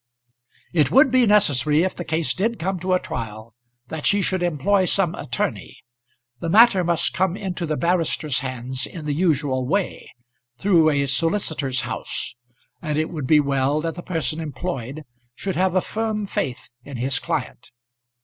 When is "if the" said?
1.83-2.03